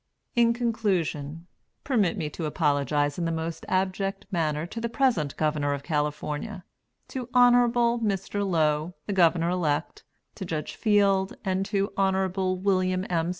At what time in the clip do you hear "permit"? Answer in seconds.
1.83-2.17